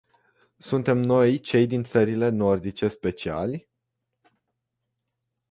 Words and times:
Suntem 0.57 0.97
noi 0.99 1.39
cei 1.41 1.67
din 1.67 1.83
țările 1.83 2.29
nordice 2.29 2.87
speciali? 2.87 3.69